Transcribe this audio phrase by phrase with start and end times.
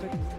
[0.00, 0.37] 对。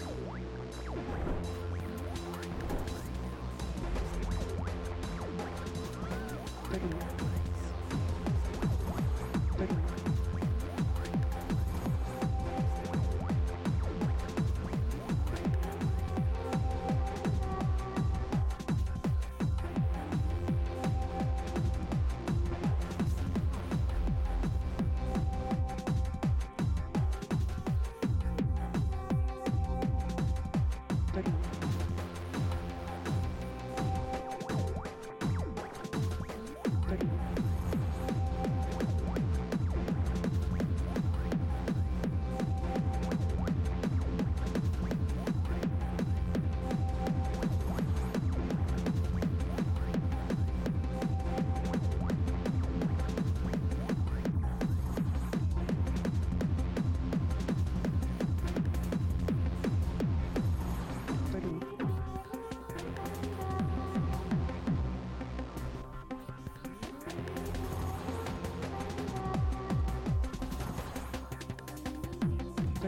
[0.00, 0.47] Thank you.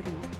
[0.02, 0.39] 소리.